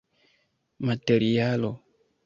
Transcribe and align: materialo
materialo 0.87 1.71